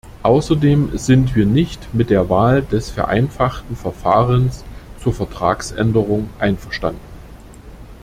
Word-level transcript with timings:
Außerdem 0.23 0.97
sind 0.97 1.35
wir 1.35 1.45
nicht 1.45 1.93
mit 1.93 2.09
der 2.09 2.27
Wahl 2.27 2.63
des 2.63 2.89
vereinfachten 2.89 3.75
Verfahrens 3.75 4.63
zur 4.99 5.13
Vertragsänderung 5.13 6.27
einverstanden. 6.39 6.97